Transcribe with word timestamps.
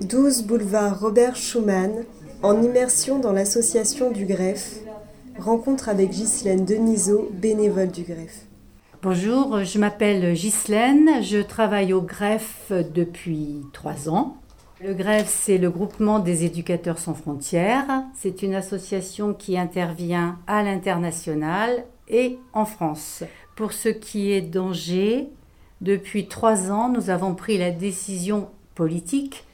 12 0.00 0.44
boulevard 0.44 1.00
Robert 1.00 1.34
Schumann, 1.34 2.04
en 2.42 2.62
immersion 2.62 3.18
dans 3.18 3.32
l'association 3.32 4.12
du 4.12 4.26
greffe, 4.26 4.76
rencontre 5.38 5.88
avec 5.88 6.10
Ghislaine 6.10 6.64
Denisot, 6.64 7.30
bénévole 7.32 7.88
du 7.88 8.02
greffe. 8.02 8.46
Bonjour, 9.02 9.64
je 9.64 9.78
m'appelle 9.78 10.34
Ghislaine, 10.34 11.22
je 11.22 11.38
travaille 11.38 11.92
au 11.92 12.00
greffe 12.00 12.70
depuis 12.94 13.62
trois 13.72 14.08
ans. 14.08 14.36
Le 14.80 14.94
greffe, 14.94 15.28
c'est 15.28 15.58
le 15.58 15.68
groupement 15.68 16.20
des 16.20 16.44
éducateurs 16.44 16.98
sans 16.98 17.14
frontières. 17.14 18.04
C'est 18.14 18.42
une 18.42 18.54
association 18.54 19.34
qui 19.34 19.58
intervient 19.58 20.38
à 20.46 20.62
l'international 20.62 21.84
et 22.08 22.38
en 22.52 22.64
France. 22.64 23.24
Pour 23.56 23.72
ce 23.72 23.88
qui 23.88 24.30
est 24.30 24.42
d'Angers, 24.42 25.28
depuis 25.80 26.28
trois 26.28 26.70
ans, 26.70 26.88
nous 26.88 27.10
avons 27.10 27.34
pris 27.34 27.58
la 27.58 27.72
décision 27.72 28.48
politique 28.76 29.44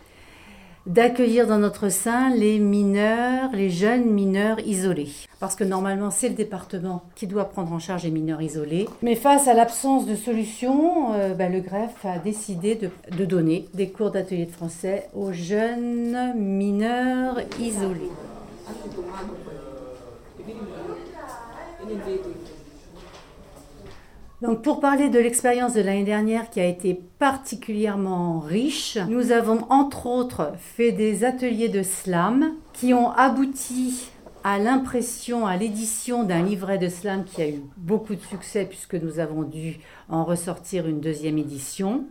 d'accueillir 0.86 1.46
dans 1.46 1.58
notre 1.58 1.88
sein 1.88 2.30
les 2.34 2.58
mineurs, 2.58 3.50
les 3.52 3.70
jeunes 3.70 4.04
mineurs 4.04 4.60
isolés. 4.60 5.10
Parce 5.40 5.56
que 5.56 5.64
normalement, 5.64 6.10
c'est 6.10 6.28
le 6.28 6.34
département 6.34 7.04
qui 7.14 7.26
doit 7.26 7.46
prendre 7.46 7.72
en 7.72 7.78
charge 7.78 8.04
les 8.04 8.10
mineurs 8.10 8.42
isolés. 8.42 8.88
Mais 9.02 9.14
face 9.14 9.48
à 9.48 9.54
l'absence 9.54 10.06
de 10.06 10.14
solution, 10.14 11.14
euh, 11.14 11.34
ben, 11.34 11.52
le 11.52 11.60
greffe 11.60 12.04
a 12.04 12.18
décidé 12.18 12.74
de 12.76 13.24
donner 13.24 13.68
des 13.74 13.88
cours 13.88 14.10
d'atelier 14.10 14.46
de 14.46 14.52
français 14.52 15.08
aux 15.14 15.32
jeunes 15.32 16.34
mineurs 16.36 17.40
isolés. 17.58 18.10
Donc 24.44 24.60
pour 24.60 24.78
parler 24.78 25.08
de 25.08 25.18
l'expérience 25.18 25.72
de 25.72 25.80
l'année 25.80 26.04
dernière 26.04 26.50
qui 26.50 26.60
a 26.60 26.66
été 26.66 27.00
particulièrement 27.18 28.40
riche, 28.40 28.98
nous 29.08 29.32
avons 29.32 29.64
entre 29.70 30.04
autres 30.04 30.52
fait 30.58 30.92
des 30.92 31.24
ateliers 31.24 31.70
de 31.70 31.82
slam 31.82 32.52
qui 32.74 32.92
ont 32.92 33.10
abouti 33.12 34.10
à 34.42 34.58
l'impression, 34.58 35.46
à 35.46 35.56
l'édition 35.56 36.24
d'un 36.24 36.42
livret 36.42 36.76
de 36.76 36.90
slam 36.90 37.24
qui 37.24 37.40
a 37.40 37.48
eu 37.48 37.62
beaucoup 37.78 38.14
de 38.14 38.20
succès 38.20 38.66
puisque 38.66 38.96
nous 38.96 39.18
avons 39.18 39.44
dû 39.44 39.78
en 40.10 40.24
ressortir 40.24 40.86
une 40.86 41.00
deuxième 41.00 41.38
édition. 41.38 42.04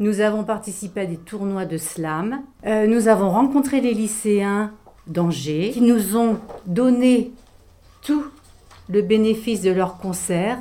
Nous 0.00 0.18
avons 0.18 0.42
participé 0.42 1.02
à 1.02 1.06
des 1.06 1.16
tournois 1.16 1.64
de 1.64 1.78
slam. 1.78 2.42
Euh, 2.66 2.88
nous 2.88 3.06
avons 3.06 3.30
rencontré 3.30 3.80
les 3.80 3.94
lycéens 3.94 4.72
d'Angers 5.06 5.70
qui 5.72 5.82
nous 5.82 6.16
ont 6.16 6.38
donné 6.66 7.30
tout 8.02 8.24
le 8.88 9.00
bénéfice 9.00 9.62
de 9.62 9.70
leur 9.70 9.98
concert 9.98 10.58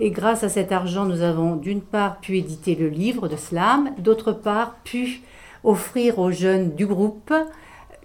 et 0.00 0.10
grâce 0.10 0.44
à 0.44 0.48
cet 0.48 0.72
argent, 0.72 1.04
nous 1.04 1.22
avons 1.22 1.56
d'une 1.56 1.82
part 1.82 2.20
pu 2.20 2.36
éditer 2.38 2.74
le 2.74 2.88
livre 2.88 3.28
de 3.28 3.36
slam, 3.36 3.90
d'autre 3.98 4.32
part 4.32 4.76
pu 4.84 5.22
offrir 5.64 6.18
aux 6.18 6.30
jeunes 6.30 6.74
du 6.74 6.86
groupe 6.86 7.32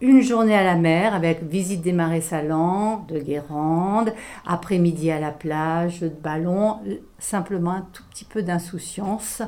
une 0.02 0.22
journée 0.22 0.56
à 0.56 0.64
la 0.64 0.76
mer 0.76 1.14
avec 1.14 1.44
visite 1.44 1.82
des 1.82 1.94
marais 1.94 2.20
salants, 2.20 3.06
de 3.08 3.20
Guérande, 3.20 4.12
après-midi 4.46 5.12
à 5.12 5.20
la 5.20 5.32
plage, 5.32 6.02
de 6.02 6.10
ballon, 6.10 6.80
simplement 7.20 7.72
un 7.72 7.88
tout 7.94 8.04
petit 8.12 8.26
peu 8.26 8.44
d'insouciance 8.44 9.42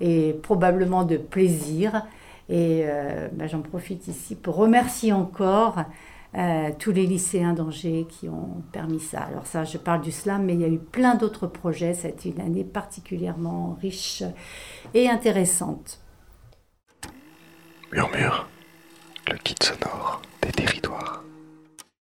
et 0.00 0.34
probablement 0.42 1.04
de 1.04 1.16
plaisir. 1.18 2.06
Et 2.48 2.84
euh, 2.84 3.28
ben, 3.32 3.48
j'en 3.48 3.60
profite 3.60 4.08
ici 4.08 4.34
pour 4.34 4.56
remercier 4.56 5.12
encore 5.12 5.84
euh, 6.34 6.70
tous 6.78 6.92
les 6.92 7.06
lycéens 7.06 7.52
d'Angers 7.52 8.06
qui 8.08 8.28
ont 8.28 8.62
permis 8.72 9.00
ça. 9.00 9.20
Alors 9.20 9.46
ça, 9.46 9.64
je 9.64 9.76
parle 9.76 10.00
du 10.00 10.12
slam, 10.12 10.44
mais 10.44 10.54
il 10.54 10.60
y 10.60 10.64
a 10.64 10.68
eu 10.68 10.78
plein 10.78 11.14
d'autres 11.14 11.46
projets. 11.46 11.94
C'était 11.94 12.30
une 12.30 12.40
année 12.40 12.64
particulièrement 12.64 13.76
riche 13.80 14.22
et 14.94 15.08
intéressante. 15.10 16.00
Murmure, 17.92 18.48
le 19.30 19.36
kit 19.36 19.54
sonore 19.60 20.22
des 20.40 20.52
territoires. 20.52 21.21